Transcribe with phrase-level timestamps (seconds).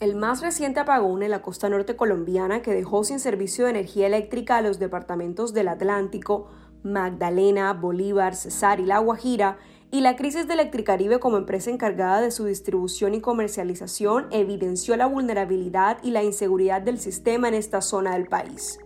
[0.00, 4.06] El más reciente apagón en la costa norte colombiana que dejó sin servicio de energía
[4.06, 6.48] eléctrica a los departamentos del Atlántico,
[6.82, 9.58] Magdalena, Bolívar, Cesar y La Guajira,
[9.90, 15.04] y la crisis de Electricaribe como empresa encargada de su distribución y comercialización evidenció la
[15.04, 18.78] vulnerabilidad y la inseguridad del sistema en esta zona del país.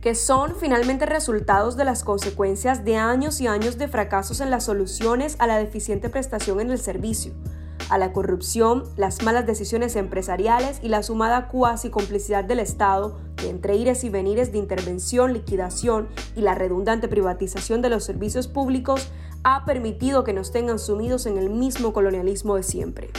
[0.00, 4.64] Que son finalmente resultados de las consecuencias de años y años de fracasos en las
[4.64, 7.34] soluciones a la deficiente prestación en el servicio,
[7.92, 13.50] a la corrupción, las malas decisiones empresariales y la sumada cuasi complicidad del Estado, que
[13.50, 19.12] entre ires y venires de intervención, liquidación y la redundante privatización de los servicios públicos,
[19.44, 23.10] ha permitido que nos tengan sumidos en el mismo colonialismo de siempre.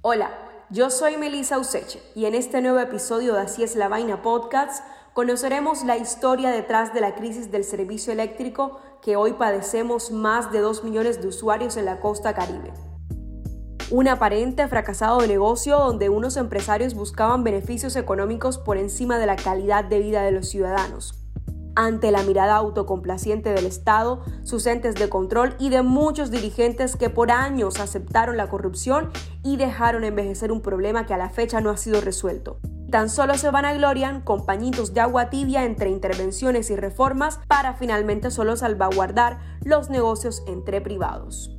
[0.00, 0.32] Hola,
[0.70, 4.84] yo soy Melissa Useche y en este nuevo episodio de Así es la Vaina Podcast
[5.12, 10.58] conoceremos la historia detrás de la crisis del servicio eléctrico que hoy padecemos más de
[10.58, 12.72] 2 millones de usuarios en la costa caribe.
[13.92, 19.36] Un aparente fracasado de negocio donde unos empresarios buscaban beneficios económicos por encima de la
[19.36, 21.22] calidad de vida de los ciudadanos.
[21.76, 27.10] Ante la mirada autocomplaciente del Estado, sus entes de control y de muchos dirigentes que
[27.10, 29.10] por años aceptaron la corrupción
[29.44, 33.38] y dejaron envejecer un problema que a la fecha no ha sido resuelto tan solo
[33.38, 38.30] se van a glorian con pañitos de agua tibia entre intervenciones y reformas para finalmente
[38.30, 41.56] solo salvaguardar los negocios entre privados.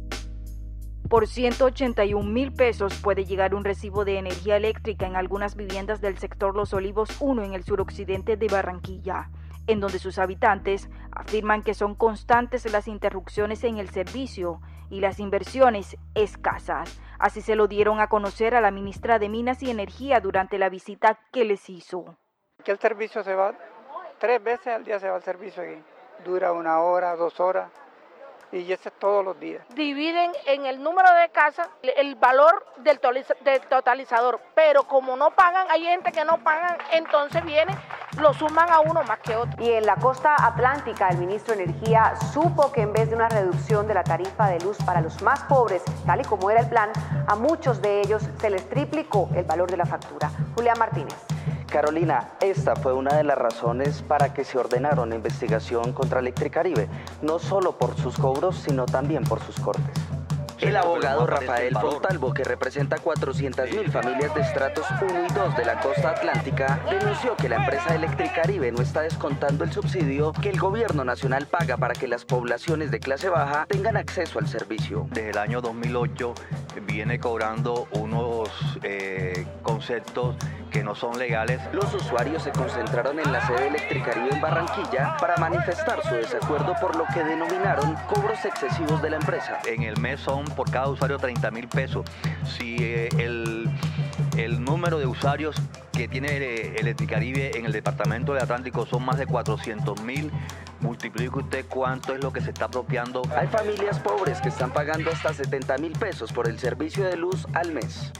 [1.09, 6.17] Por 181 mil pesos puede llegar un recibo de energía eléctrica en algunas viviendas del
[6.17, 9.29] sector Los Olivos 1 en el suroccidente de Barranquilla,
[9.67, 15.19] en donde sus habitantes afirman que son constantes las interrupciones en el servicio y las
[15.19, 16.99] inversiones escasas.
[17.19, 20.69] Así se lo dieron a conocer a la ministra de Minas y Energía durante la
[20.69, 22.17] visita que les hizo.
[22.63, 23.53] Que el servicio se va,
[24.19, 25.83] tres veces al día se va el servicio aquí.
[26.23, 27.82] Dura una hora, dos horas
[28.53, 29.63] y eso es todos los días.
[29.75, 32.99] Dividen en el número de casas el valor del,
[33.67, 37.75] totalizador, pero como no pagan, hay gente que no pagan, entonces viene,
[38.19, 39.63] lo suman a uno más que otro.
[39.63, 43.29] Y en la costa atlántica, el ministro de Energía supo que en vez de una
[43.29, 46.69] reducción de la tarifa de luz para los más pobres, tal y como era el
[46.69, 46.91] plan,
[47.27, 50.29] a muchos de ellos se les triplicó el valor de la factura.
[50.55, 51.15] Julián Martínez.
[51.73, 56.87] Carolina, esta fue una de las razones para que se ordenara una investigación contra Electricaribe,
[57.23, 60.12] no solo por sus cobros, sino también por sus cortes.
[60.63, 65.81] El abogado Rafael Fontalvo, que representa 400.000 familias de estratos 1 y 2 de la
[65.81, 71.03] costa atlántica, denunció que la empresa Electricaribe no está descontando el subsidio que el gobierno
[71.03, 75.05] nacional paga para que las poblaciones de clase baja tengan acceso al servicio.
[75.11, 76.33] Desde el año 2008
[76.87, 78.49] viene cobrando unos
[78.83, 80.37] eh, conceptos
[80.73, 81.61] que no son legales.
[81.71, 86.95] Los usuarios se concentraron en la sede Electricaribe en Barranquilla para manifestar su desacuerdo por
[86.95, 89.59] lo que denominaron cobros excesivos de la empresa.
[89.65, 92.05] En el mes son por cada usuario 30 mil pesos.
[92.57, 93.69] Si eh, el,
[94.37, 95.55] el número de usuarios
[95.91, 100.31] que tiene eh, Electricaribe en el departamento del Atlántico son más de 400 mil.
[100.79, 103.21] Multiplique usted cuánto es lo que se está apropiando.
[103.37, 107.47] Hay familias pobres que están pagando hasta 70 mil pesos por el servicio de luz
[107.53, 108.11] al mes.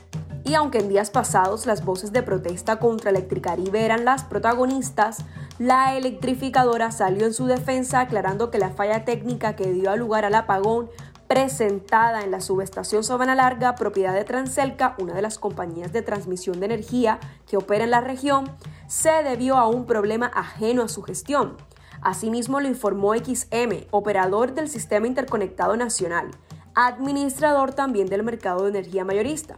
[0.46, 5.26] Y aunque en días pasados las voces de protesta contra Electricaribe eran las protagonistas,
[5.58, 10.36] la electrificadora salió en su defensa aclarando que la falla técnica que dio lugar al
[10.36, 10.90] apagón
[11.34, 16.60] presentada en la subestación Sabana Larga, propiedad de Transelca, una de las compañías de transmisión
[16.60, 18.52] de energía que opera en la región,
[18.86, 21.58] se debió a un problema ajeno a su gestión.
[22.04, 26.30] Asimismo lo informó XM, operador del Sistema Interconectado Nacional,
[26.76, 29.58] administrador también del mercado de energía mayorista.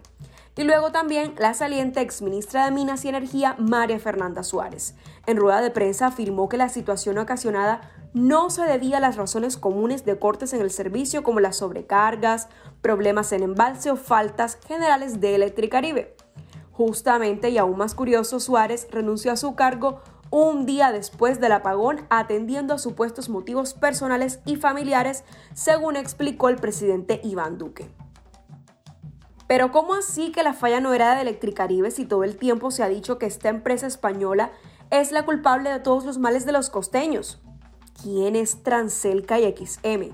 [0.55, 4.95] Y luego también la saliente exministra de Minas y Energía, María Fernanda Suárez.
[5.25, 7.81] En rueda de prensa afirmó que la situación ocasionada
[8.15, 12.47] no se debía a las razones comunes de cortes en el servicio como las sobrecargas,
[12.81, 16.15] problemas en embalse o faltas generales de Electricaribe.
[16.71, 19.99] Justamente y aún más curioso, Suárez renunció a su cargo
[20.29, 26.55] un día después del apagón atendiendo a supuestos motivos personales y familiares, según explicó el
[26.55, 27.89] presidente Iván Duque.
[29.45, 32.81] Pero ¿cómo así que la falla no era de Electricaribe si todo el tiempo se
[32.81, 34.53] ha dicho que esta empresa española
[34.89, 37.41] es la culpable de todos los males de los costeños?
[38.01, 40.13] ¿Quién es Transelca y XM?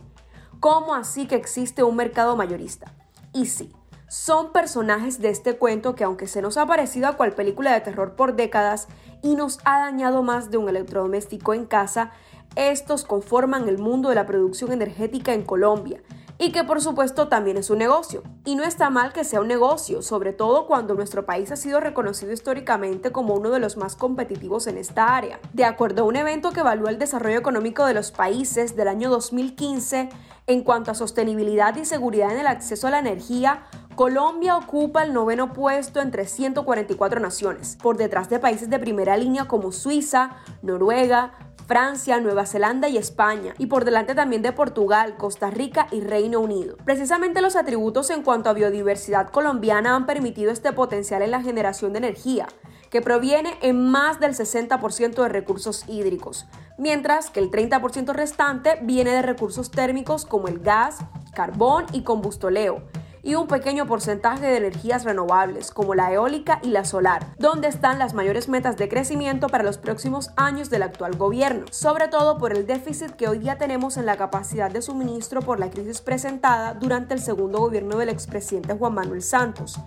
[0.59, 2.93] ¿Cómo así que existe un mercado mayorista?
[3.33, 3.73] Y sí,
[4.07, 7.81] son personajes de este cuento que aunque se nos ha parecido a cual película de
[7.81, 8.87] terror por décadas
[9.21, 12.11] y nos ha dañado más de un electrodoméstico en casa,
[12.55, 16.01] estos conforman el mundo de la producción energética en Colombia
[16.41, 18.23] y que por supuesto también es un negocio.
[18.45, 21.79] Y no está mal que sea un negocio, sobre todo cuando nuestro país ha sido
[21.79, 25.39] reconocido históricamente como uno de los más competitivos en esta área.
[25.53, 29.11] De acuerdo a un evento que evalúa el desarrollo económico de los países del año
[29.11, 30.09] 2015
[30.47, 33.65] en cuanto a sostenibilidad y seguridad en el acceso a la energía,
[33.95, 39.45] Colombia ocupa el noveno puesto entre 144 naciones, por detrás de países de primera línea
[39.45, 41.33] como Suiza, Noruega,
[41.71, 46.41] Francia, Nueva Zelanda y España, y por delante también de Portugal, Costa Rica y Reino
[46.41, 46.75] Unido.
[46.83, 51.93] Precisamente los atributos en cuanto a biodiversidad colombiana han permitido este potencial en la generación
[51.93, 52.47] de energía,
[52.89, 56.45] que proviene en más del 60% de recursos hídricos,
[56.77, 60.97] mientras que el 30% restante viene de recursos térmicos como el gas,
[61.33, 62.83] carbón y combustoleo
[63.23, 67.99] y un pequeño porcentaje de energías renovables como la eólica y la solar, donde están
[67.99, 72.51] las mayores metas de crecimiento para los próximos años del actual gobierno, sobre todo por
[72.51, 76.73] el déficit que hoy día tenemos en la capacidad de suministro por la crisis presentada
[76.73, 79.79] durante el segundo gobierno del expresidente Juan Manuel Santos,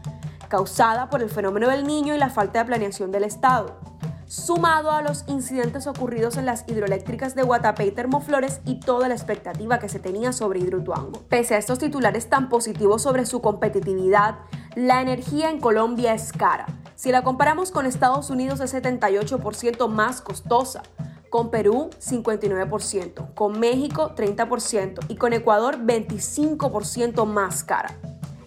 [0.49, 3.95] causada por el fenómeno del niño y la falta de planeación del Estado
[4.27, 9.15] sumado a los incidentes ocurridos en las hidroeléctricas de Guatapé y Termoflores y toda la
[9.15, 11.23] expectativa que se tenía sobre Hidroituango.
[11.29, 14.39] Pese a estos titulares tan positivos sobre su competitividad,
[14.75, 16.67] la energía en Colombia es cara.
[16.95, 20.83] Si la comparamos con Estados Unidos es 78% más costosa,
[21.29, 27.99] con Perú 59%, con México 30% y con Ecuador 25% más cara.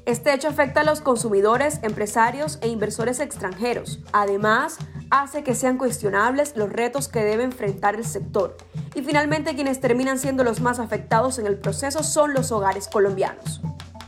[0.08, 4.00] Este hecho afecta a los consumidores, empresarios e inversores extranjeros.
[4.14, 4.78] Además,
[5.10, 8.56] hace que sean cuestionables los retos que debe enfrentar el sector.
[8.96, 13.60] Y finalmente quienes terminan siendo los más afectados en el proceso son los hogares colombianos.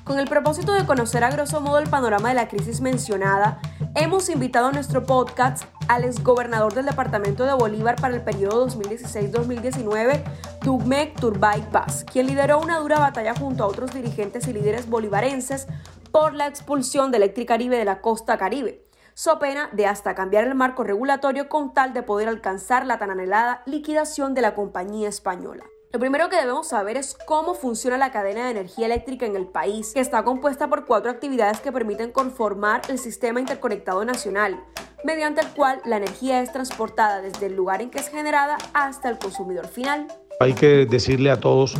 [0.09, 3.59] Con el propósito de conocer a grosso modo el panorama de la crisis mencionada,
[3.93, 10.23] hemos invitado a nuestro podcast al exgobernador del departamento de Bolívar para el periodo 2016-2019,
[10.63, 15.67] Dugmek Turbay Paz, quien lideró una dura batalla junto a otros dirigentes y líderes bolivarenses
[16.11, 18.83] por la expulsión de Electricaribe de la costa caribe,
[19.13, 23.11] so pena de hasta cambiar el marco regulatorio con tal de poder alcanzar la tan
[23.11, 25.65] anhelada liquidación de la compañía española.
[25.91, 29.47] Lo primero que debemos saber es cómo funciona la cadena de energía eléctrica en el
[29.47, 34.63] país, que está compuesta por cuatro actividades que permiten conformar el sistema interconectado nacional,
[35.03, 39.09] mediante el cual la energía es transportada desde el lugar en que es generada hasta
[39.09, 40.05] el consumidor final.
[40.39, 41.73] Hay que decirle a todos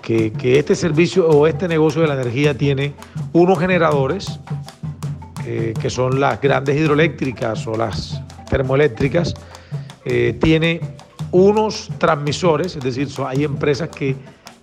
[0.00, 2.94] que, este servicio o este negocio de la energía tiene
[3.34, 4.40] unos generadores,
[5.44, 8.18] eh, que son las grandes hidroeléctricas o las
[8.48, 9.34] termoeléctricas,
[10.06, 10.80] eh, tiene
[11.32, 14.14] unos transmisores, es decir, hay empresas que,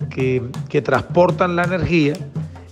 [0.08, 2.14] que, transportan la energía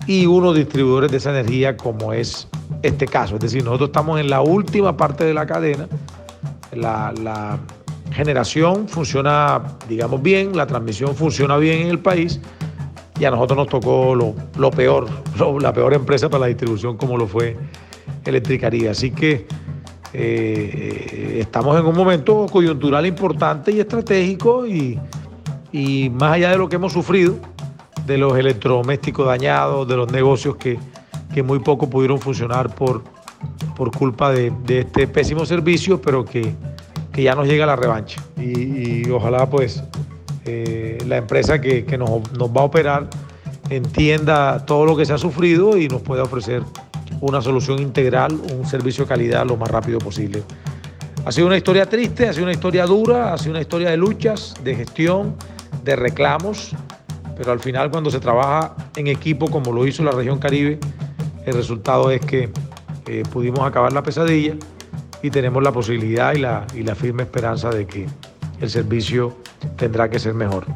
[0.06, 2.48] y unos distribuidores de esa energía como es
[2.82, 3.34] este caso.
[3.34, 5.88] Es decir, nosotros estamos en la última parte de la cadena,
[6.72, 7.58] la,
[8.10, 12.40] generación funciona, digamos, bien, la transmisión funciona bien en el país
[13.20, 15.06] y a nosotros nos tocó lo, peor,
[15.60, 17.56] la peor empresa para la distribución como lo fue
[18.24, 18.92] Electricaría.
[18.92, 19.46] Así que
[20.20, 24.98] eh, estamos en un momento coyuntural importante y estratégico y,
[26.10, 27.36] más allá de lo que hemos sufrido,
[28.04, 30.78] de los electrodomésticos dañados, de los negocios que,
[31.44, 33.04] muy poco pudieron funcionar por,
[33.76, 36.52] por culpa de, este pésimo servicio, pero que,
[37.14, 38.20] ya nos llega la revancha.
[38.36, 39.84] Y, ojalá pues
[40.46, 43.08] eh, la empresa que, nos, nos va a operar
[43.70, 46.64] entienda todo lo que se ha sufrido y nos pueda ofrecer
[47.20, 50.42] una solución integral, un servicio de calidad lo más rápido posible.
[51.24, 53.96] Ha sido una historia triste, ha sido una historia dura, ha sido una historia de
[53.96, 55.34] luchas, de gestión,
[55.84, 56.74] de reclamos,
[57.36, 60.78] pero al final cuando se trabaja en equipo como lo hizo la región Caribe,
[61.44, 62.50] el resultado es que
[63.06, 64.54] eh, pudimos acabar la pesadilla
[65.22, 68.06] y tenemos la posibilidad y la, y la firme esperanza de que
[68.60, 69.36] el servicio
[69.76, 70.66] tendrá que ser mejor.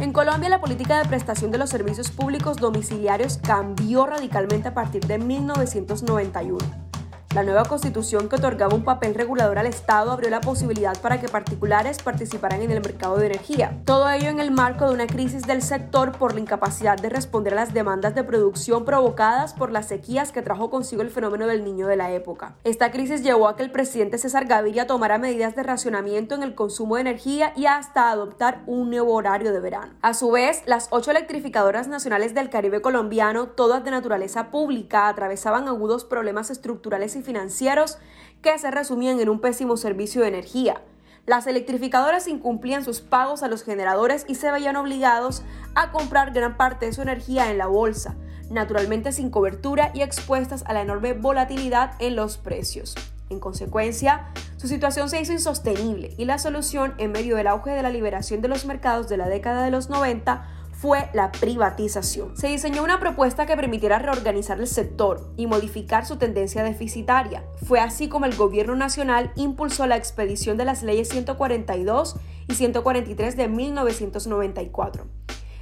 [0.00, 5.04] En Colombia, la política de prestación de los servicios públicos domiciliarios cambió radicalmente a partir
[5.06, 6.87] de 1991.
[7.34, 11.28] La nueva constitución que otorgaba un papel regulador al Estado abrió la posibilidad para que
[11.28, 13.78] particulares participaran en el mercado de energía.
[13.84, 17.52] Todo ello en el marco de una crisis del sector por la incapacidad de responder
[17.52, 21.64] a las demandas de producción provocadas por las sequías que trajo consigo el fenómeno del
[21.64, 22.54] niño de la época.
[22.64, 26.54] Esta crisis llevó a que el presidente César Gaviria tomara medidas de racionamiento en el
[26.54, 29.92] consumo de energía y hasta adoptar un nuevo horario de verano.
[30.00, 35.68] A su vez, las ocho electrificadoras nacionales del Caribe colombiano, todas de naturaleza pública, atravesaban
[35.68, 37.98] agudos problemas estructurales financieros
[38.42, 40.82] que se resumían en un pésimo servicio de energía.
[41.26, 45.42] Las electrificadoras incumplían sus pagos a los generadores y se veían obligados
[45.74, 48.16] a comprar gran parte de su energía en la bolsa,
[48.50, 52.94] naturalmente sin cobertura y expuestas a la enorme volatilidad en los precios.
[53.30, 57.82] En consecuencia, su situación se hizo insostenible y la solución, en medio del auge de
[57.82, 60.46] la liberación de los mercados de la década de los 90,
[60.80, 62.36] fue la privatización.
[62.36, 67.42] Se diseñó una propuesta que permitiera reorganizar el sector y modificar su tendencia deficitaria.
[67.64, 72.14] Fue así como el gobierno nacional impulsó la expedición de las leyes 142
[72.46, 75.06] y 143 de 1994.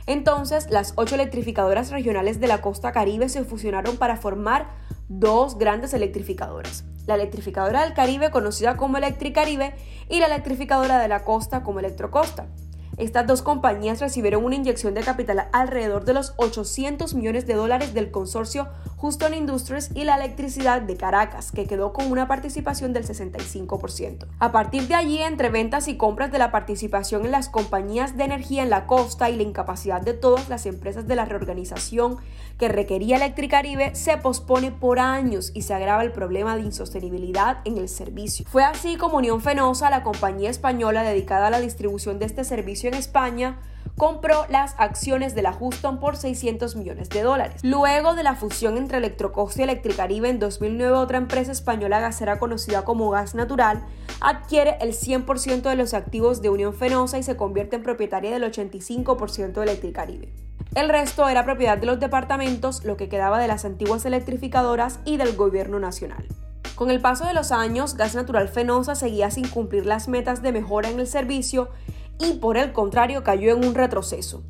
[0.07, 4.69] Entonces, las ocho electrificadoras regionales de la costa caribe se fusionaron para formar
[5.09, 6.85] dos grandes electrificadoras.
[7.07, 9.75] La electrificadora del Caribe, conocida como Electricaribe,
[10.09, 12.49] y la electrificadora de la costa como Electrocosta.
[12.97, 17.93] Estas dos compañías recibieron una inyección de capital alrededor de los 800 millones de dólares
[17.93, 18.69] del consorcio
[19.03, 24.27] Houston Industries y la electricidad de Caracas, que quedó con una participación del 65%.
[24.39, 28.25] A partir de allí, entre ventas y compras de la participación en las compañías de
[28.25, 32.17] energía en la costa y la incapacidad de todas las empresas de la reorganización
[32.59, 37.77] que requería Electricaribe, se pospone por años y se agrava el problema de insostenibilidad en
[37.77, 38.47] el servicio.
[38.49, 42.86] Fue así como Unión Fenosa, la compañía española dedicada a la distribución de este servicio
[42.89, 43.59] en España,
[43.97, 47.63] compró las acciones de la Houston por 600 millones de dólares.
[47.63, 52.85] Luego de la fusión entre Electrocosta y Electricaribe en 2009, otra empresa española gasera conocida
[52.85, 53.85] como Gas Natural
[54.21, 58.45] adquiere el 100% de los activos de Unión Fenosa y se convierte en propietaria del
[58.45, 60.33] 85% de Electricaribe.
[60.75, 65.17] El resto era propiedad de los departamentos, lo que quedaba de las antiguas electrificadoras y
[65.17, 66.27] del gobierno nacional.
[66.75, 70.53] Con el paso de los años, Gas Natural Fenosa seguía sin cumplir las metas de
[70.53, 71.71] mejora en el servicio
[72.19, 74.43] y por el contrario cayó en un retroceso.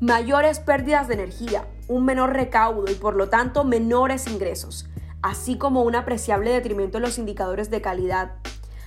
[0.00, 4.88] Mayores pérdidas de energía, un menor recaudo y por lo tanto menores ingresos,
[5.22, 8.32] así como un apreciable detrimento en los indicadores de calidad.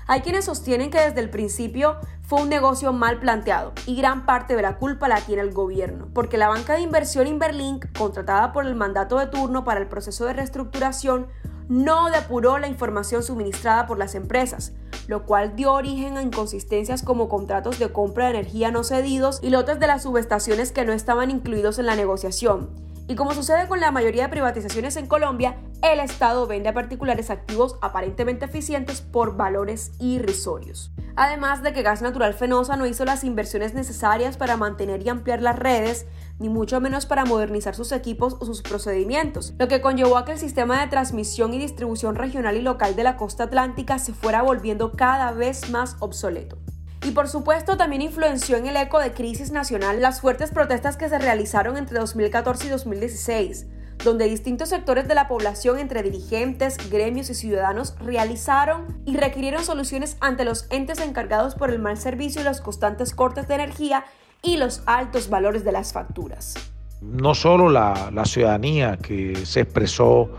[0.07, 4.55] Hay quienes sostienen que desde el principio fue un negocio mal planteado y gran parte
[4.55, 8.67] de la culpa la tiene el gobierno, porque la banca de inversión Inverlink, contratada por
[8.67, 11.27] el mandato de turno para el proceso de reestructuración,
[11.69, 14.73] no depuró la información suministrada por las empresas,
[15.07, 19.49] lo cual dio origen a inconsistencias como contratos de compra de energía no cedidos y
[19.49, 22.69] lotes de las subestaciones que no estaban incluidos en la negociación.
[23.07, 27.29] Y como sucede con la mayoría de privatizaciones en Colombia, el Estado vende a particulares
[27.29, 30.91] activos aparentemente eficientes por valores irrisorios.
[31.15, 35.41] Además de que Gas Natural Fenosa no hizo las inversiones necesarias para mantener y ampliar
[35.43, 36.07] las redes,
[36.39, 40.33] ni mucho menos para modernizar sus equipos o sus procedimientos, lo que conllevó a que
[40.33, 44.41] el sistema de transmisión y distribución regional y local de la costa atlántica se fuera
[44.41, 46.57] volviendo cada vez más obsoleto.
[47.05, 51.07] Y por supuesto también influenció en el eco de crisis nacional las fuertes protestas que
[51.07, 53.67] se realizaron entre 2014 y 2016,
[54.03, 60.17] donde distintos sectores de la población entre dirigentes, gremios y ciudadanos realizaron y requirieron soluciones
[60.19, 64.05] ante los entes encargados por el mal servicio y los constantes cortes de energía
[64.45, 66.53] y los altos valores de las facturas.
[67.01, 70.29] No solo la, ciudadanía que se expresó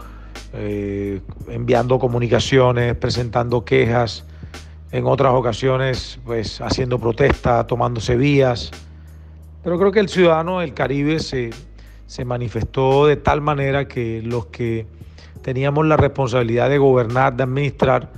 [0.52, 4.24] eh, enviando comunicaciones, presentando quejas,
[4.92, 8.70] en otras ocasiones pues haciendo protesta, tomándose vías,
[9.62, 11.50] pero creo que el ciudadano del Caribe se,
[12.06, 14.86] se manifestó de tal manera que los que
[15.42, 18.10] teníamos la responsabilidad de gobernar, de administrar,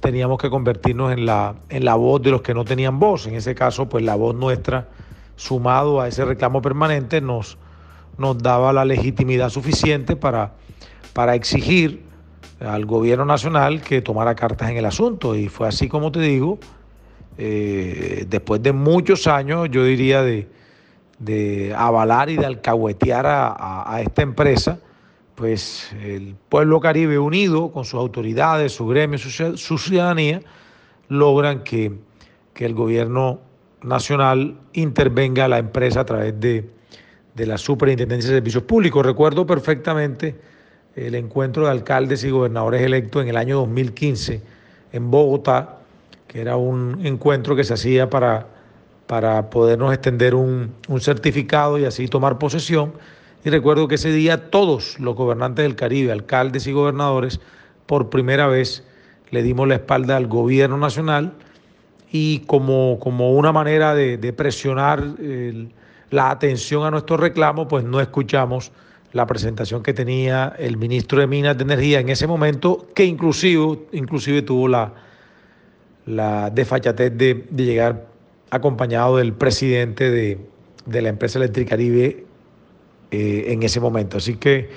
[0.00, 3.26] teníamos que convertirnos en la, en la voz de los que no tenían voz.
[3.26, 4.88] En ese caso, pues la voz nuestra
[5.36, 7.58] sumado a ese reclamo permanente, nos,
[8.18, 10.52] nos daba la legitimidad suficiente para,
[11.12, 12.02] para exigir
[12.60, 15.34] al gobierno nacional que tomara cartas en el asunto.
[15.34, 16.58] Y fue así como te digo,
[17.36, 20.48] eh, después de muchos años, yo diría, de,
[21.18, 24.78] de avalar y de alcahuetear a, esta empresa,
[25.34, 30.42] pues el pueblo caribe unido con sus autoridades, su gremio, su, ciudadanía,
[31.08, 31.92] logran que,
[32.52, 33.40] que el gobierno
[33.84, 36.68] nacional intervenga la empresa a través de,
[37.36, 39.04] la Superintendencia de Servicios Públicos.
[39.04, 40.36] Recuerdo perfectamente
[40.96, 44.42] el encuentro de alcaldes y gobernadores electos en el año 2015
[44.92, 45.78] en Bogotá,
[46.28, 48.46] que era un encuentro que se hacía para,
[49.06, 52.92] para podernos extender un, un certificado y así tomar posesión.
[53.44, 57.40] Y recuerdo que ese día todos los gobernantes del Caribe, alcaldes y gobernadores,
[57.86, 58.84] por primera vez
[59.30, 61.34] le dimos la espalda al gobierno nacional
[62.16, 65.04] y como, como una manera de, presionar
[66.10, 68.70] la atención a nuestro reclamo, pues no escuchamos
[69.12, 73.80] la presentación que tenía el ministro de Minas de Energía en ese momento, que inclusive,
[73.90, 74.92] inclusive tuvo la,
[76.06, 78.06] la desfachatez de, llegar
[78.48, 80.38] acompañado del presidente de,
[80.86, 82.26] la empresa Eléctrica Caribe
[83.10, 84.18] eh, en ese momento.
[84.18, 84.70] Así que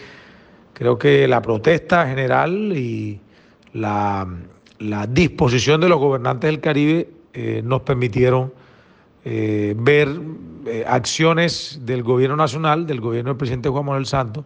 [0.74, 3.22] creo que la protesta general y
[3.74, 4.28] la,
[4.80, 8.54] la disposición de los gobernantes del Caribe eh, nos permitieron
[9.26, 10.08] eh, ver
[10.66, 14.46] eh, acciones del gobierno nacional, del gobierno del presidente Juan Manuel Santos,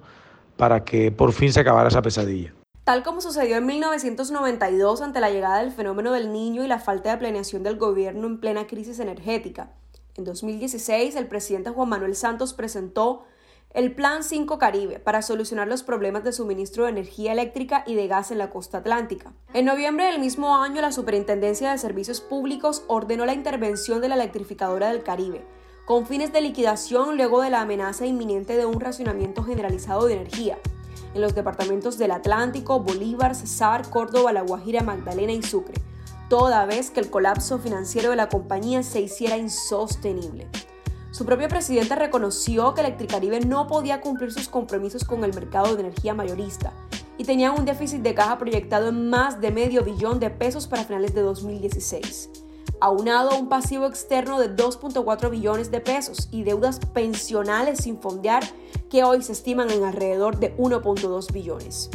[0.58, 2.54] para que por fin se acabara esa pesadilla.
[2.84, 7.12] Tal como sucedió en 1992 ante la llegada del fenómeno del niño y la falta
[7.12, 9.72] de planeación del gobierno en plena crisis energética.
[10.16, 13.24] En 2016, el presidente Juan Manuel Santos presentó
[13.74, 18.08] el Plan 5 Caribe para solucionar los problemas de suministro de energía eléctrica y de
[18.08, 19.34] gas en la costa atlántica.
[19.54, 24.16] En noviembre del mismo año, la Superintendencia de Servicios Públicos ordenó la intervención de la
[24.16, 25.46] electrificadora del Caribe,
[25.86, 30.58] con fines de liquidación luego de la amenaza inminente de un racionamiento generalizado de energía
[31.14, 35.76] en los departamentos del Atlántico, Bolívar, Cesar, Córdoba, La Guajira, Magdalena y Sucre,
[36.30, 40.48] toda vez que el colapso financiero de la compañía se hiciera insostenible.
[41.12, 45.82] Su propio presidente reconoció que Electricaribe no podía cumplir sus compromisos con el mercado de
[45.82, 46.74] energía mayorista
[47.18, 50.86] y tenía un déficit de caja proyectado en más de medio billón de pesos para
[50.86, 52.30] finales de 2016
[52.82, 58.44] aunado a un pasivo externo de 2.4 billones de pesos y deudas pensionales sin fondear
[58.90, 61.92] que hoy se estiman en alrededor de 1.2 billones.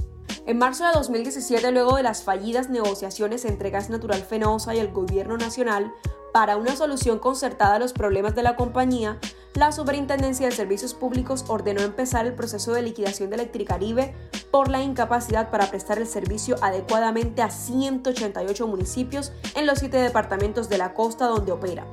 [0.46, 4.92] En marzo de 2017, luego de las fallidas negociaciones entre Gas Natural Fenosa y el
[4.92, 5.92] gobierno nacional
[6.36, 9.18] para una solución concertada a los problemas de la compañía,
[9.54, 14.14] la Superintendencia de Servicios Públicos ordenó empezar el proceso de liquidación de Electricaribe
[14.50, 20.68] por la incapacidad para prestar el servicio adecuadamente a 188 municipios en los siete departamentos
[20.68, 21.86] de la costa donde opera.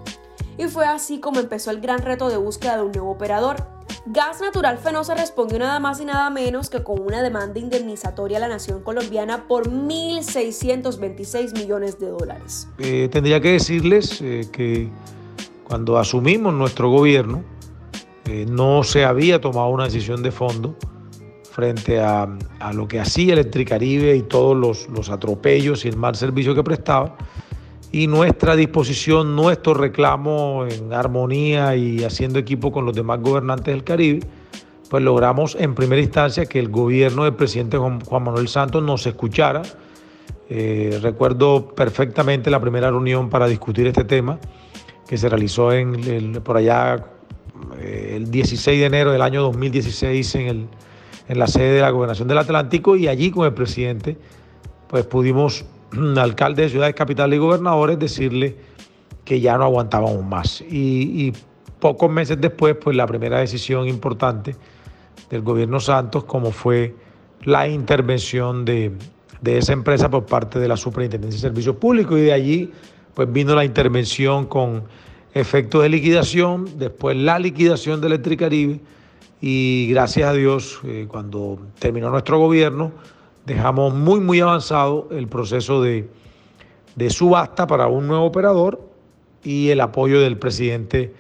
[0.57, 3.67] Y fue así como empezó el gran reto de búsqueda de un nuevo operador.
[4.05, 8.41] Gas Natural Fenosa respondió nada más y nada menos que con una demanda indemnizatoria a
[8.41, 12.67] la nación colombiana por 1.626 millones de dólares.
[12.79, 14.89] Eh, tendría que decirles eh, que
[15.63, 17.43] cuando asumimos nuestro gobierno,
[18.25, 20.75] eh, no se había tomado una decisión de fondo
[21.49, 22.27] frente a,
[22.73, 27.15] lo que hacía Electricaribe y todos los, los, atropellos y el mal servicio que prestaba.
[27.93, 33.83] Y nuestra disposición, nuestro reclamo en armonía y haciendo equipo con los demás gobernantes del
[33.83, 34.21] Caribe,
[34.89, 39.61] pues logramos en primera instancia que el gobierno del presidente Juan, Manuel Santos nos escuchara.
[40.49, 44.39] Eh, recuerdo perfectamente la primera reunión para discutir este tema
[45.07, 47.05] que se realizó en por allá
[47.79, 50.67] eh, el 16 de enero del año 2016 en, el,
[51.27, 54.17] en la sede de la Gobernación del Atlántico y allí con el presidente
[54.87, 55.65] pues pudimos,
[56.17, 58.55] alcalde de ciudades capitales y gobernadores, decirle
[59.25, 60.61] que ya no aguantábamos más.
[60.61, 61.33] Y, y
[61.79, 64.55] pocos meses después, pues la primera decisión importante
[65.29, 66.95] del gobierno Santos, como fue
[67.43, 68.91] la intervención de,
[69.41, 72.71] de esa empresa por parte de la Superintendencia de Servicios Públicos y de allí
[73.13, 74.83] pues vino la intervención con
[75.33, 78.79] efectos de liquidación, después la liquidación de Electricaribe
[79.41, 82.91] y gracias a Dios eh, cuando terminó nuestro gobierno
[83.45, 86.09] dejamos muy muy avanzado el proceso de,
[87.09, 88.81] subasta para un nuevo operador
[89.43, 91.13] y el apoyo del presidente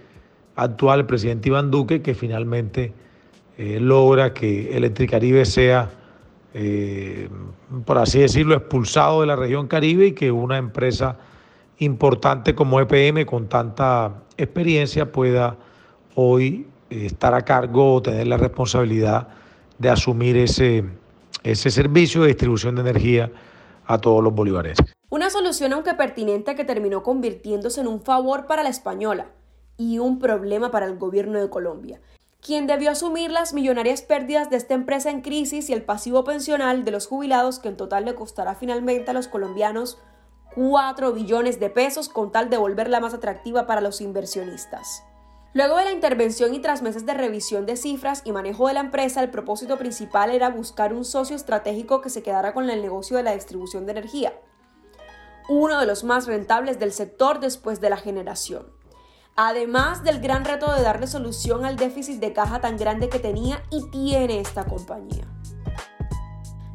[0.55, 2.93] actual, el presidente Iván Duque, que finalmente
[3.57, 5.91] eh, logra que Electricaribe sea,
[6.53, 7.27] eh,
[7.85, 11.17] por así decirlo, expulsado de la región Caribe y que una empresa
[11.79, 15.57] importante como EPM con tanta experiencia pueda
[16.15, 19.27] hoy eh, estar a cargo o tener la responsabilidad
[19.79, 20.85] de asumir ese,
[21.43, 23.31] ese servicio de distribución de energía
[23.85, 24.93] a todos los bolivarenses.
[25.09, 29.27] Una solución aunque pertinente que terminó convirtiéndose en un favor para la española
[29.77, 31.99] y un problema para el gobierno de Colombia,
[32.41, 36.83] quien debió asumir las millonarias pérdidas de esta empresa en crisis y el pasivo pensional
[36.83, 39.97] de los jubilados que en total le costará finalmente a los colombianos
[40.55, 45.03] 4 billones de pesos con tal de volverla más atractiva para los inversionistas.
[45.53, 48.79] Luego de la intervención y tras meses de revisión de cifras y manejo de la
[48.79, 53.17] empresa, el propósito principal era buscar un socio estratégico que se quedara con el negocio
[53.17, 54.33] de la distribución de energía,
[55.47, 58.65] uno de los más rentables del sector después de la generación.
[59.35, 63.61] Además del gran reto de darle solución al déficit de caja tan grande que tenía
[63.69, 65.27] y tiene esta compañía.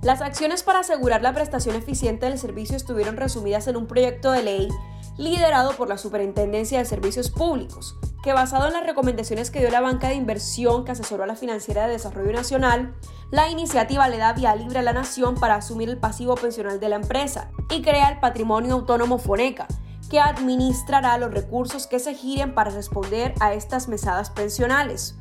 [0.02, 4.44] Las acciones para asegurar la prestación eficiente del servicio estuvieron resumidas en un proyecto de
[4.44, 4.68] ley
[5.18, 9.80] liderado por la Superintendencia de Servicios Públicos, que basado en las recomendaciones que dio la
[9.80, 12.94] banca de inversión que asesoró a la Financiera de Desarrollo Nacional,
[13.30, 16.88] la iniciativa le da vía libre a la nación para asumir el pasivo pensional de
[16.88, 19.66] la empresa y crea el patrimonio autónomo Foneca,
[20.08, 25.16] que administrará los recursos que se giren para responder a estas mesadas pensionales.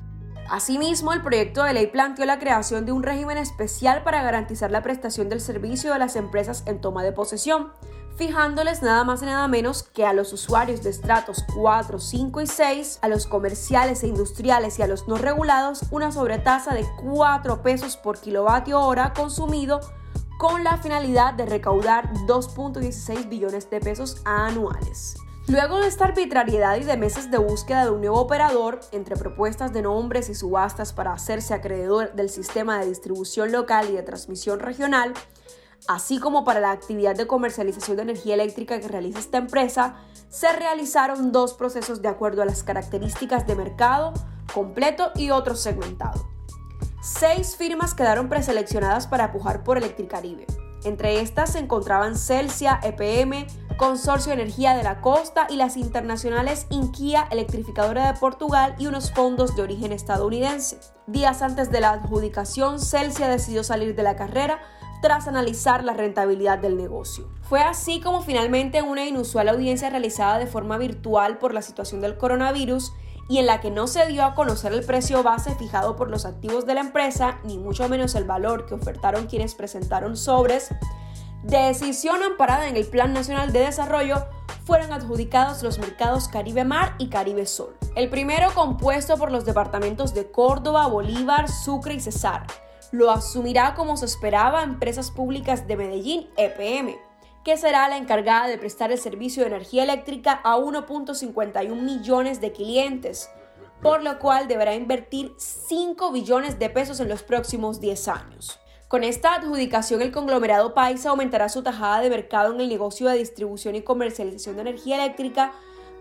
[0.49, 4.81] Asimismo, el proyecto de ley planteó la creación de un régimen especial para garantizar la
[4.81, 7.73] prestación del servicio de las empresas en toma de posesión,
[8.15, 12.47] fijándoles nada más y nada menos que a los usuarios de estratos 4, 5 y
[12.47, 17.61] 6, a los comerciales e industriales y a los no regulados una sobretasa de 4
[17.61, 19.81] pesos por kilovatio hora consumido
[20.37, 25.17] con la finalidad de recaudar 2.16 billones de pesos anuales.
[25.47, 29.71] Luego de esta arbitrariedad y de meses de búsqueda de un nuevo operador, entre propuestas
[29.71, 34.59] de nombres y subastas para hacerse acreedor del sistema de distribución local y de transmisión
[34.59, 35.13] regional,
[35.87, 39.95] así como para la actividad de comercialización de energía eléctrica que realiza esta empresa,
[40.27, 44.11] se realizaron dos procesos de acuerdo a las características de mercado
[44.53, 46.27] completo y otro segmentado.
[47.01, 50.45] Seis firmas quedaron preseleccionadas para pujar por Electricaribe
[50.83, 57.27] Entre estas se encontraban Celsia, EPM, Consorcio Energía de la Costa y las internacionales Inquia,
[57.29, 60.79] Electrificadora de Portugal y unos fondos de origen estadounidense.
[61.05, 64.59] Días antes de la adjudicación, Celsia decidió salir de la carrera
[65.03, 67.29] tras analizar la rentabilidad del negocio.
[67.43, 72.01] Fue así como finalmente en una inusual audiencia realizada de forma virtual por la situación
[72.01, 72.93] del coronavirus
[73.29, 76.25] y en la que no se dio a conocer el precio base fijado por los
[76.25, 80.69] activos de la empresa, ni mucho menos el valor que ofertaron quienes presentaron sobres,
[81.47, 84.25] decisión amparada en el Plan Nacional de Desarrollo,
[84.65, 87.77] fueron adjudicados los mercados Caribe Mar y Caribe Sol.
[87.95, 92.45] El primero compuesto por los departamentos de Córdoba, Bolívar, Sucre y Cesar.
[92.91, 97.07] Lo asumirá como se esperaba Empresas Públicas de Medellín, EPM
[97.47, 102.51] que será la encargada de prestar el servicio de energía eléctrica a 1.51 millones de
[102.51, 103.29] clientes,
[103.81, 108.59] por lo cual deberá invertir 5 billones de pesos en los próximos 10 años.
[108.87, 113.17] Con esta adjudicación, el conglomerado Paisa aumentará su tajada de mercado en el negocio de
[113.17, 115.51] distribución y comercialización de energía eléctrica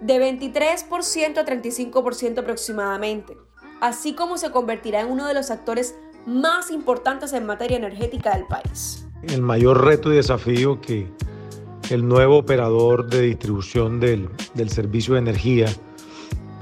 [0.00, 3.36] de 23% a 35% aproximadamente,
[3.80, 5.96] así como se convertirá en uno de los actores
[6.26, 9.04] más importantes en materia energética del país.
[9.22, 11.10] El mayor reto y desafío que
[11.90, 14.28] el nuevo operador de distribución del,
[14.68, 15.66] servicio de energía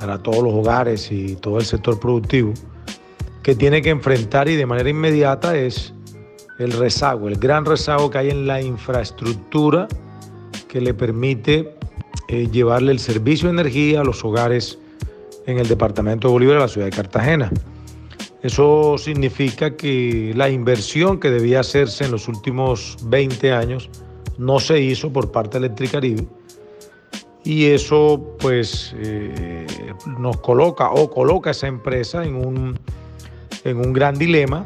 [0.00, 2.54] para todos los hogares y todo el sector productivo,
[3.42, 5.93] que tiene que enfrentar y de manera inmediata es
[6.58, 9.88] el rezago, el gran rezago que hay en la infraestructura
[10.68, 11.74] que le permite
[12.28, 14.78] eh, llevarle el servicio de energía a los hogares
[15.46, 17.50] en el departamento de Bolívar, la ciudad de Cartagena.
[18.42, 23.88] Eso significa que la inversión que debía hacerse en los últimos 20 años
[24.36, 26.26] no se hizo por parte de Electricaribe
[27.44, 29.66] y eso pues eh,
[30.18, 32.78] nos coloca o coloca a esa empresa en un,
[33.64, 34.64] en un gran dilema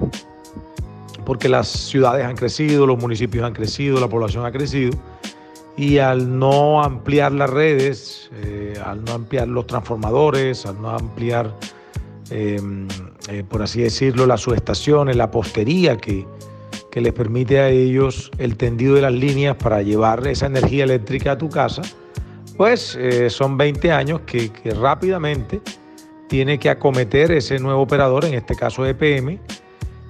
[1.29, 4.97] porque las ciudades han crecido, los municipios han crecido, la población ha crecido
[5.77, 11.55] y al no ampliar las redes, eh, al no ampliar los transformadores, al no ampliar,
[12.31, 12.59] eh,
[13.47, 16.27] por así decirlo, las subestaciones, la postería que,
[16.91, 21.33] que les permite a ellos el tendido de las líneas para llevar esa energía eléctrica
[21.33, 21.83] a tu casa,
[22.57, 25.61] pues eh, son 20 años que, rápidamente
[26.27, 29.39] tiene que acometer ese nuevo operador, en este caso EPM,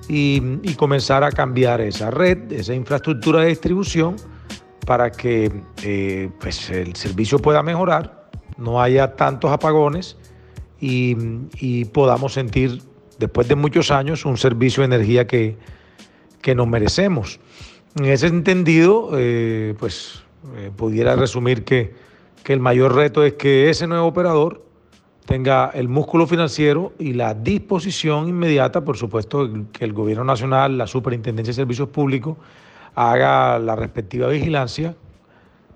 [0.09, 4.17] y, comenzar a cambiar esa red, esa infraestructura de distribución
[4.87, 10.17] para que eh, pues el servicio pueda mejorar, no haya tantos apagones
[10.81, 12.83] y, podamos sentir
[13.19, 15.57] después de muchos años un servicio de energía que,
[16.41, 17.41] que nos merecemos.
[17.97, 20.23] En ese entendido, eh, pues
[20.57, 21.95] eh, pudiera resumir que,
[22.45, 24.68] que el mayor reto es que ese nuevo operador
[25.29, 30.87] tenga el músculo financiero y la disposición inmediata, por supuesto, que el Gobierno Nacional, la
[30.87, 32.39] Superintendencia de Servicios Públicos,
[32.95, 34.97] haga la respectiva vigilancia,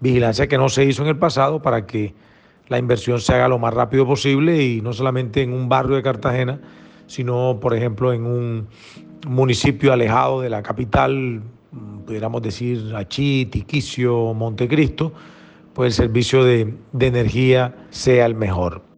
[0.00, 2.14] vigilancia que no se hizo en el pasado para que
[2.68, 6.02] la inversión se haga lo más rápido posible y no solamente en un barrio de
[6.02, 6.58] Cartagena,
[7.06, 8.68] sino, por ejemplo, en un
[9.28, 11.42] municipio alejado de la capital,
[12.06, 15.12] pudiéramos decir Achí, Tiquicio, Montecristo,
[15.74, 18.91] pues el servicio de, de energía sea el mejor.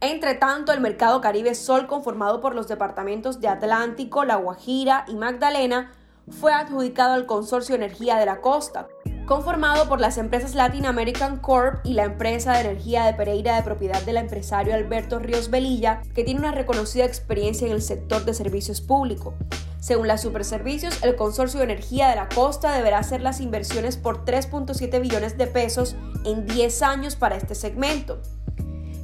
[0.00, 5.16] Entre tanto, el mercado Caribe Sol, conformado por los departamentos de Atlántico, La Guajira y
[5.16, 5.92] Magdalena,
[6.30, 8.86] fue adjudicado al Consorcio Energía de la Costa,
[9.26, 13.64] conformado por las empresas Latin American Corp y la empresa de energía de Pereira de
[13.64, 18.34] propiedad del empresario Alberto Ríos Velilla, que tiene una reconocida experiencia en el sector de
[18.34, 19.34] servicios públicos.
[19.80, 24.24] Según las Superservicios, el Consorcio de Energía de la Costa deberá hacer las inversiones por
[24.24, 28.22] 3.7 billones de pesos en 10 años para este segmento,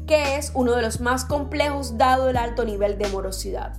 [0.07, 3.75] que es uno de los más complejos dado el alto nivel de morosidad.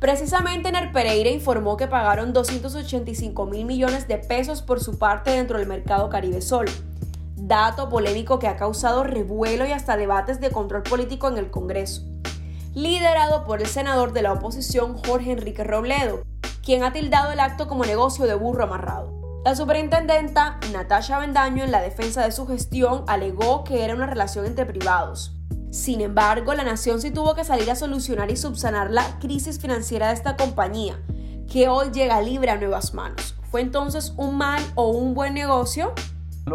[0.00, 5.58] Precisamente Ner Pereira informó que pagaron 285 mil millones de pesos por su parte dentro
[5.58, 6.66] del mercado Caribe Sol.
[7.36, 12.02] Dato polémico que ha causado revuelo y hasta debates de control político en el Congreso.
[12.74, 16.22] Liderado por el senador de la oposición Jorge Enrique Robledo,
[16.64, 19.19] quien ha tildado el acto como negocio de burro amarrado.
[19.44, 24.46] La superintendenta Natasha Bendaño, en la defensa de su gestión, alegó que era una relación
[24.46, 29.20] entre privados, sin embargo, la nación sí tuvo que salir a solucionar y subsanar la
[29.20, 31.00] crisis financiera de esta compañía,
[31.48, 33.36] que hoy llega libre a nuevas manos.
[33.52, 35.92] ¿Fue entonces un mal o un buen negocio?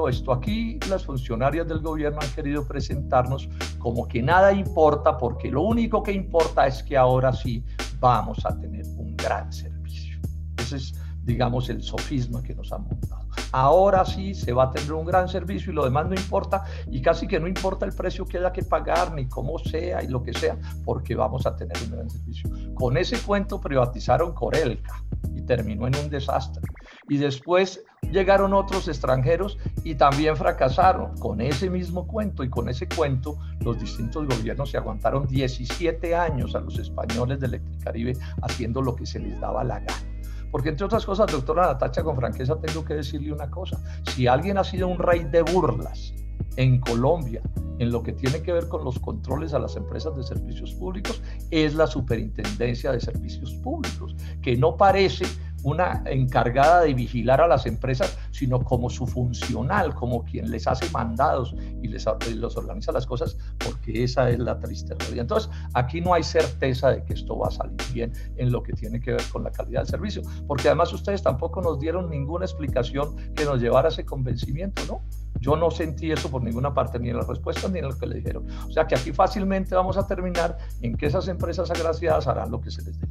[0.10, 3.48] Esto aquí las funcionarias del gobierno han querido presentarnos
[3.80, 7.64] como que nada importa porque lo único que importa es que ahora sí
[8.02, 10.20] vamos a tener un gran servicio.
[10.58, 10.94] Ese es,
[11.26, 15.30] digamos, el sofisma que nos han montado ahora sí se va a tener un gran
[15.30, 18.52] servicio y lo demás no importa y casi que no importa el precio que haya
[18.52, 22.10] que pagar ni cómo sea y lo que sea, porque vamos a tener un gran
[22.10, 22.50] servicio.
[22.74, 26.64] Con ese cuento privatizaron Corelca y terminó en un desastre.
[27.08, 32.88] Y después llegaron otros extranjeros y también fracasaron con ese mismo cuento y con ese
[32.88, 38.96] cuento los distintos gobiernos se aguantaron 17 años a los españoles de Electricaribe haciendo lo
[38.96, 40.15] que se les daba la gana.
[40.56, 43.78] Porque entre otras cosas, doctora Natacha, con franqueza tengo que decirle una cosa.
[44.14, 46.14] Si alguien ha sido un rey de burlas
[46.56, 47.42] en Colombia
[47.78, 51.22] en lo que tiene que ver con los controles a las empresas de servicios públicos,
[51.52, 55.26] es la Superintendencia de Servicios Públicos, que no parece
[55.66, 60.88] una encargada de vigilar a las empresas, sino como su funcional, como quien les hace
[60.92, 65.24] mandados y les, los organiza las cosas, porque esa es la triste realidad.
[65.24, 68.74] Entonces, aquí no hay certeza de que esto va a salir bien en lo que
[68.74, 72.46] tiene que ver con la calidad del servicio, porque además ustedes tampoco nos dieron ninguna
[72.46, 75.02] explicación que nos llevara a ese convencimiento, ¿no?
[75.42, 78.06] Yo no sentí eso por ninguna parte, ni en la respuesta ni en lo que
[78.06, 78.46] le dijeron.
[78.68, 82.62] O sea que aquí fácilmente vamos a terminar en que esas empresas agraciadas harán lo
[82.62, 83.08] que se les dé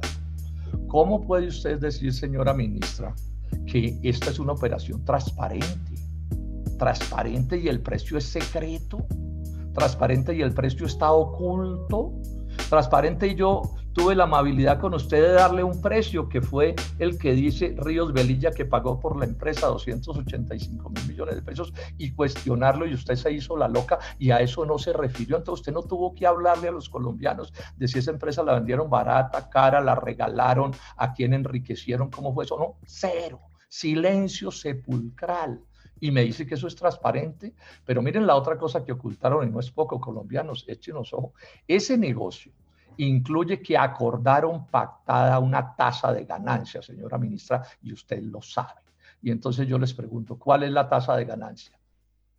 [0.95, 3.13] ¿Cómo puede usted decir, señora ministra,
[3.67, 5.93] que esta es una operación transparente?
[6.79, 9.05] Transparente y el precio es secreto.
[9.73, 12.13] Transparente y el precio está oculto.
[12.69, 13.63] Transparente y yo
[13.95, 18.13] tuve la amabilidad con usted de darle un precio que fue el que dice Ríos
[18.13, 23.15] Velilla que pagó por la empresa 285 mil millones de pesos y cuestionarlo y usted
[23.15, 25.37] se hizo la loca y a eso no se refirió.
[25.37, 28.91] Entonces usted no tuvo que hablarle a los colombianos de si esa empresa la vendieron
[28.91, 32.59] barata, cara, la regalaron, a quién enriquecieron, cómo fue eso.
[32.59, 33.41] No, cero.
[33.69, 35.61] Silencio sepulcral
[36.01, 37.55] y me dice que eso es transparente,
[37.85, 41.33] pero miren la otra cosa que ocultaron y no es poco, colombianos, échenos ojo,
[41.67, 42.53] ese negocio
[42.97, 48.81] incluye que acordaron pactada una tasa de ganancia, señora ministra, y usted lo sabe.
[49.23, 51.79] Y entonces yo les pregunto, ¿cuál es la tasa de ganancia?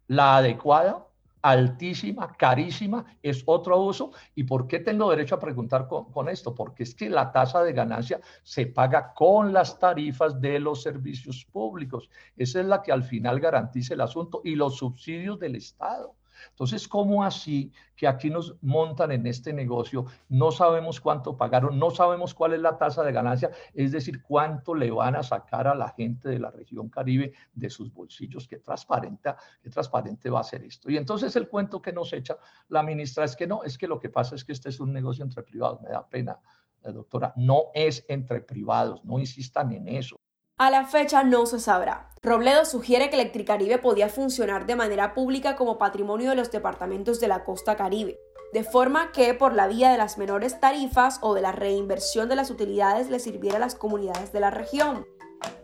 [0.07, 1.05] ¿La adecuada?
[1.45, 4.11] Altísima, carísima, es otro uso.
[4.33, 6.55] ¿Y por qué tengo derecho a preguntar con, esto?
[6.55, 11.45] Porque es que la tasa de ganancia se paga con las tarifas de los servicios
[11.45, 12.09] públicos.
[12.35, 16.15] Esa es la que al final garantiza el asunto y los subsidios del Estado.
[16.49, 20.05] Entonces, ¿cómo así que aquí nos montan en este negocio?
[20.29, 24.75] No sabemos cuánto pagaron, no sabemos cuál es la tasa de ganancia, es decir, cuánto
[24.75, 28.47] le van a sacar a la gente de la región Caribe de sus bolsillos.
[28.47, 30.89] Qué transparente, qué transparente va a ser esto.
[30.89, 32.37] Y entonces el cuento que nos echa
[32.69, 34.93] la ministra es que no, es que lo que pasa es que este es un
[34.93, 35.81] negocio entre privados.
[35.81, 36.39] Me da pena,
[36.83, 40.17] eh, doctora, no es entre privados, no insistan en eso.
[40.57, 42.11] A la fecha no se sabrá.
[42.23, 47.27] Robledo sugiere que Electricaribe podía funcionar de manera pública como patrimonio de los departamentos de
[47.27, 48.17] la costa caribe,
[48.53, 52.37] de forma que por la vía de las menores tarifas o de la reinversión de
[52.37, 55.05] las utilidades le sirviera a las comunidades de la región.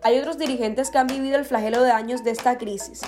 [0.04, 3.00] Hay otros dirigentes que han vivido el flagelo de años de esta crisis,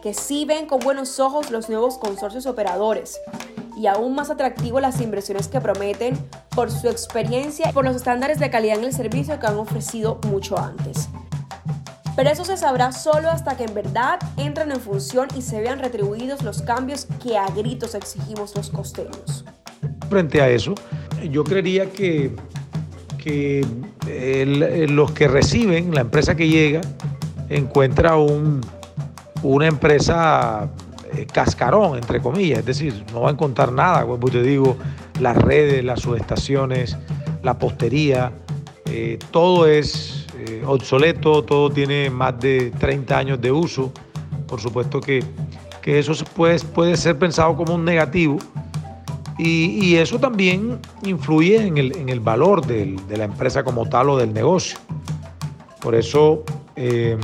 [0.00, 3.20] que sí ven con buenos ojos los nuevos consorcios operadores
[3.76, 6.16] y aún más atractivo las inversiones que prometen
[6.54, 10.20] por su experiencia y por los estándares de calidad en el servicio que han ofrecido
[10.28, 11.08] mucho antes.
[12.14, 15.78] Pero eso se sabrá solo hasta que en verdad entren en función y se vean
[15.78, 19.44] retribuidos los cambios que a gritos exigimos los costeños.
[20.10, 20.74] Frente a eso,
[21.30, 22.34] yo creería que,
[23.16, 23.66] que
[24.88, 26.82] los que reciben, la empresa que llega,
[27.48, 28.60] encuentra un,
[29.42, 30.68] una empresa
[31.14, 34.76] eh, cascarón, entre comillas, es decir, no va a encontrar nada, como te digo,
[35.20, 36.96] las redes, las subestaciones,
[37.42, 38.32] la postería,
[38.86, 43.92] eh, todo es eh, obsoleto, todo tiene más de 30 años de uso.
[44.46, 45.22] Por supuesto que,
[45.80, 48.38] que eso puede, puede ser pensado como un negativo
[49.38, 54.10] y, y eso también influye en el, en el valor de la empresa como tal
[54.10, 54.78] o del negocio.
[55.80, 56.44] Por eso
[56.76, 57.16] eh,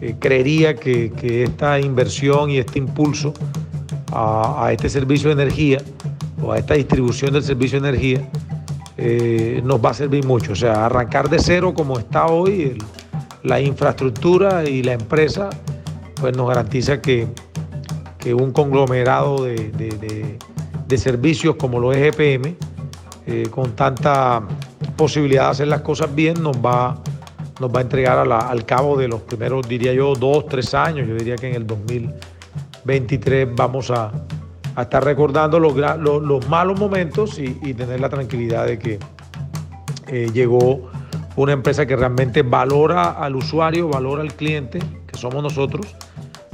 [0.00, 3.34] eh, creería que, que, esta inversión y este impulso
[4.10, 5.78] a este servicio de energía
[6.42, 8.30] o a esta distribución del servicio de energía
[9.00, 10.52] eh, nos va a servir mucho.
[10.52, 12.76] O sea, arrancar de cero como está hoy,
[13.44, 15.50] la infraestructura y la empresa,
[16.20, 17.28] pues nos garantiza que,
[18.28, 20.38] un conglomerado de,
[20.98, 22.56] servicios como lo es EPM,
[23.26, 24.42] eh, con tanta
[24.96, 27.02] posibilidad de hacer las cosas bien, nos va,
[27.58, 31.08] nos va a entregar al cabo de los primeros, diría yo, dos, tres años.
[31.08, 34.12] Yo diría que en el 2023 vamos a,
[34.78, 39.00] a estar recordando los, los, malos momentos y, tener la tranquilidad de que
[40.06, 40.88] eh, llegó
[41.34, 45.96] una empresa que realmente valora al usuario, valora al cliente, que somos nosotros,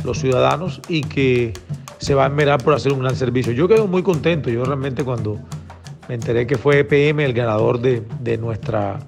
[0.04, 1.52] los ciudadanos, y que
[1.98, 3.52] se va a enmerar por hacer un gran servicio.
[3.52, 5.38] Yo quedo muy contento, yo realmente cuando
[6.08, 9.00] me enteré que fue EPM el ganador de, de nuestra,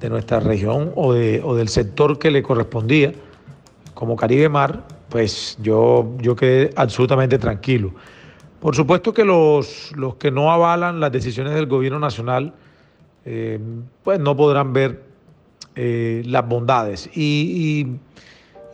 [0.00, 3.12] de nuestra región o, de, o, del sector que le correspondía,
[3.94, 7.94] como Caribe Mar, pues yo, yo quedé absolutamente tranquilo.
[8.60, 12.52] Por supuesto que los, los que no avalan las decisiones del gobierno nacional,
[13.24, 13.58] eh,
[14.04, 15.02] pues no podrán ver
[15.74, 17.08] eh, las bondades.
[17.16, 17.86] Y,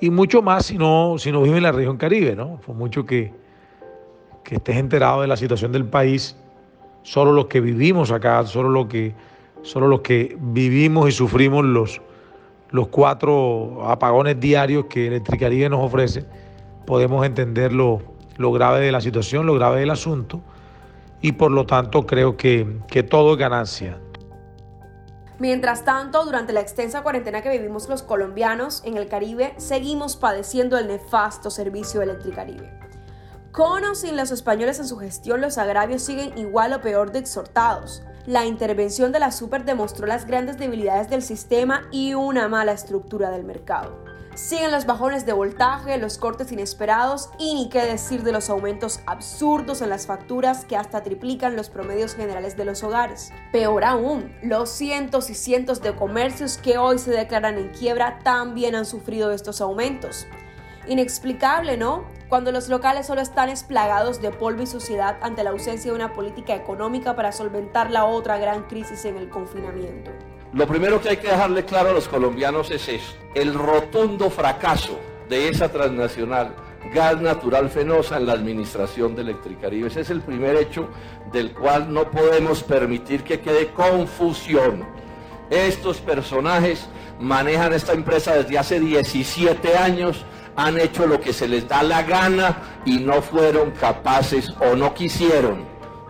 [0.03, 2.61] mucho más si no, si no vive en la región Caribe, ¿no?
[2.65, 3.33] Por mucho que,
[4.45, 6.37] que estés enterado de la situación del país,
[7.03, 9.15] solo los que vivimos acá, solo los que,
[9.63, 12.01] solo los que vivimos y sufrimos los,
[12.71, 16.25] los cuatro apagones diarios que Electricaribe nos ofrece,
[16.87, 17.73] podemos entender
[18.37, 20.41] lo, grave de la situación, lo grave del asunto,
[21.21, 23.99] y por lo tanto creo que, que todo es ganancia.
[25.39, 30.79] Mientras tanto, durante la extensa cuarentena que vivimos los colombianos en el Caribe, seguimos padeciendo
[30.79, 32.73] el nefasto servicio Electricaribe.
[33.53, 37.19] Con o sin los españoles en su gestión, los agravios siguen igual o peor de
[37.19, 38.03] exhortados.
[38.27, 43.31] La intervención de la Super demostró las grandes debilidades del sistema y una mala estructura
[43.31, 44.05] del mercado.
[44.37, 49.01] Siguen los bajones de voltaje, los cortes inesperados y ni qué decir de los aumentos
[49.07, 53.33] absurdos en las facturas que hasta triplican los promedios generales de los hogares.
[53.51, 58.75] Peor aún, los cientos y cientos de comercios que hoy se declaran en quiebra también
[58.75, 60.27] han sufrido estos aumentos.
[60.87, 62.05] Inexplicable, ¿no?
[62.29, 66.13] Cuando los locales solo están esplagados de polvo y suciedad ante la ausencia de una
[66.13, 70.11] política económica para solventar la otra gran crisis en el confinamiento.
[70.53, 74.99] Lo primero que hay que dejarle claro a los colombianos es eso, el rotundo fracaso
[75.29, 76.55] de esa transnacional
[76.95, 79.89] gas natural fenosa en la administración de Electricaribe.
[79.89, 80.89] Ese es el primer hecho
[81.33, 84.85] del cual no podemos permitir que quede confusión.
[85.51, 86.89] Estos personajes
[87.21, 90.25] manejan esta empresa desde hace 17 años
[90.57, 94.95] han hecho lo que se les da la gana y no fueron capaces o no
[94.95, 95.65] quisieron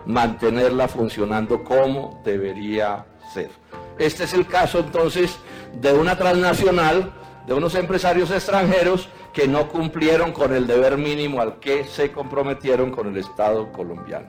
[0.05, 3.49] mantenerla funcionando como debería ser.
[3.99, 5.37] Este es el caso entonces
[5.73, 7.11] de una transnacional,
[7.45, 12.91] de unos empresarios extranjeros que no cumplieron con el deber mínimo al que se comprometieron
[12.91, 14.27] con el Estado colombiano.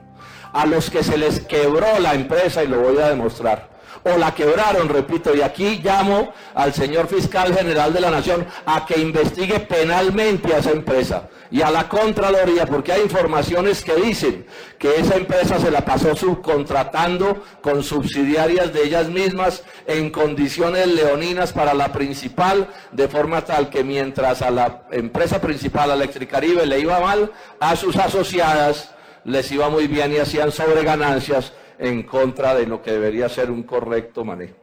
[0.53, 3.69] A los que se les quebró la empresa, y lo voy a demostrar,
[4.03, 8.85] o la quebraron, repito, y aquí llamo al señor fiscal general de la Nación a
[8.85, 14.45] que investigue penalmente a esa empresa y a la Contraloría, porque hay informaciones que dicen
[14.77, 21.51] que esa empresa se la pasó subcontratando con subsidiarias de ellas mismas en condiciones leoninas
[21.51, 26.99] para la principal, de forma tal que mientras a la empresa principal, Electricaribe, le iba
[26.99, 28.91] mal, a sus asociadas
[29.25, 33.63] les iba muy bien y hacían sobreganancias en contra de lo que debería ser un
[33.63, 34.55] correcto manejo.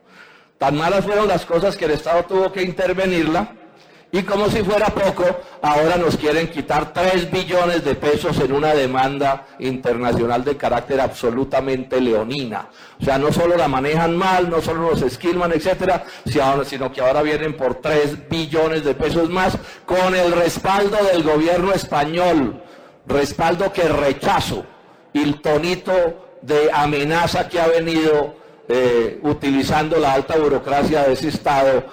[0.59, 3.53] Tan malas fueron las cosas que el Estado tuvo que intervenirla
[4.13, 5.25] y como si fuera poco,
[5.61, 12.01] ahora nos quieren quitar 3 billones de pesos en una demanda internacional de carácter absolutamente
[12.01, 12.69] leonina.
[13.01, 16.05] O sea, no solo la manejan mal, no solo los esquilman, etcétera,
[16.65, 21.73] sino que ahora vienen por 3 billones de pesos más con el respaldo del gobierno
[21.73, 22.63] español,
[23.07, 24.65] respaldo que rechazo
[25.13, 28.35] y el tonito de amenaza que ha venido
[28.69, 31.85] eh, utilizando la alta burocracia de ese Estado,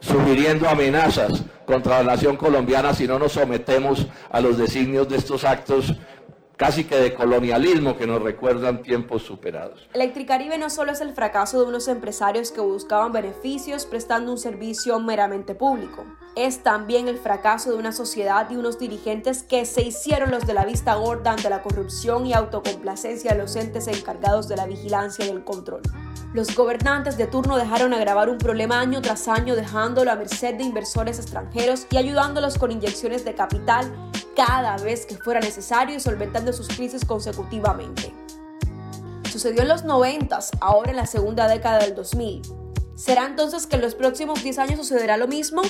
[0.00, 5.44] sugiriendo amenazas contra la nación colombiana si no nos sometemos a los designios de estos
[5.44, 5.94] actos
[6.60, 9.88] casi que de colonialismo que nos recuerdan tiempos superados.
[9.94, 15.00] Electricaribe no solo es el fracaso de unos empresarios que buscaban beneficios prestando un servicio
[15.00, 16.04] meramente público,
[16.36, 20.52] es también el fracaso de una sociedad y unos dirigentes que se hicieron los de
[20.52, 25.24] la vista gorda ante la corrupción y autocomplacencia de los entes encargados de la vigilancia
[25.24, 25.80] y el control.
[26.34, 30.64] Los gobernantes de turno dejaron agravar un problema año tras año dejándolo a merced de
[30.64, 34.10] inversores extranjeros y ayudándolos con inyecciones de capital
[34.46, 38.10] cada vez que fuera necesario y solventando sus crisis consecutivamente.
[39.30, 42.40] Sucedió en los 90, ahora en la segunda década del 2000.
[42.94, 45.60] ¿Será entonces que en los próximos 10 años sucederá lo mismo?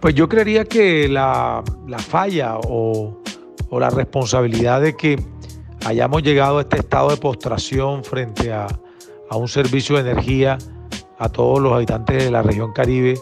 [0.00, 1.64] Pues yo creería que la,
[2.08, 3.16] falla o,
[3.70, 5.18] o, la responsabilidad de que
[5.86, 8.66] hayamos llegado a este estado de postración frente a,
[9.30, 10.58] a un servicio de energía
[11.18, 13.18] a todos los habitantes de la región Caribe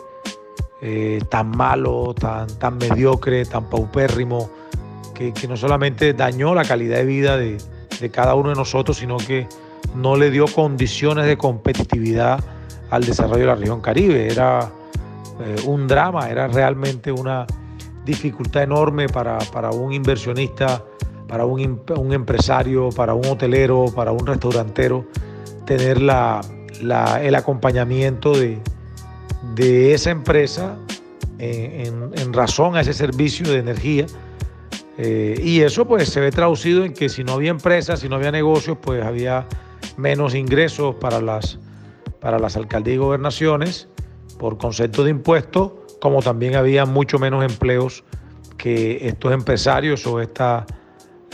[0.80, 4.48] eh, tan malo, tan, tan mediocre, tan paupérrimo,
[5.18, 7.59] que, no solamente dañó la calidad de vida de,
[8.11, 9.48] cada uno de nosotros, sino que
[9.96, 12.38] no le dio condiciones de competitividad
[12.90, 14.31] al desarrollo de la región Caribe.
[14.31, 14.70] Era
[15.40, 17.46] eh, un drama, era realmente una
[18.04, 19.38] dificultad enorme para,
[19.72, 20.85] un inversionista,
[21.26, 25.05] para un, un, empresario, para un hotelero, para un restaurantero,
[25.66, 26.40] tener la,
[27.20, 28.61] el acompañamiento de,
[29.55, 30.76] de esa empresa
[31.38, 34.07] en, razón a ese servicio de energía.
[34.99, 38.16] Eh, y eso pues se ve traducido en que si no había empresas, si no
[38.16, 39.46] había negocios, pues había
[39.96, 41.59] menos ingresos para las,
[42.20, 43.88] para las alcaldías y gobernaciones
[44.38, 48.05] por concepto de impuestos, como también había mucho menos empleos
[48.57, 50.66] que estos empresarios o esta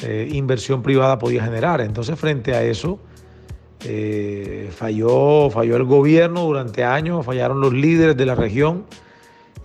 [0.03, 1.81] eh, inversión privada podía generar.
[1.81, 3.01] Entonces frente a eso,
[3.87, 8.87] Eh, falló, falló el gobierno durante años, fallaron los líderes de la región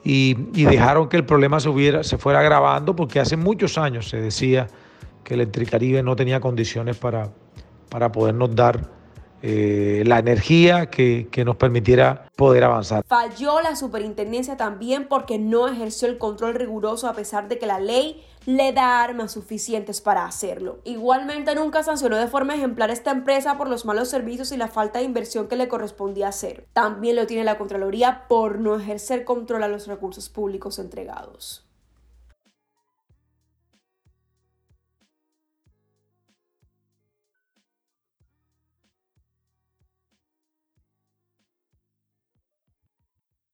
[0.04, 4.22] y, dejaron que el problema se, hubiera, se fuera agravando porque hace muchos años se
[4.22, 4.68] decía
[5.24, 7.30] que Electricaribe no tenía condiciones para,
[7.89, 8.89] para podernos dar
[9.41, 13.04] eh, la energía que, que, nos permitiera poder avanzar.
[13.08, 17.80] Falló la superintendencia también porque no ejerció el control riguroso a pesar de que la
[17.80, 20.80] ley le da armas suficientes para hacerlo.
[20.84, 25.00] Igualmente nunca sancionó de forma ejemplar esta empresa por los malos servicios y la falta
[25.00, 26.66] de inversión que le correspondía hacer.
[26.74, 31.68] También lo tiene la Contraloría por no ejercer control a los recursos públicos entregados.